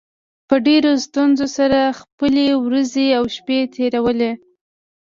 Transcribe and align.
په 0.47 0.55
ډېرو 0.67 0.91
ستونزو 1.05 1.45
سره 1.57 1.79
خپلې 1.99 2.47
ورځې 2.65 3.07
او 3.17 3.23
شپې 3.35 3.59
تېروو 3.73 4.13